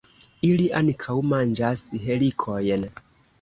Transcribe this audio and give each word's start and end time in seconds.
Ili 0.47 0.63
ankaŭ 0.79 1.17
manĝas 1.33 1.85
helikojn. 2.07 2.89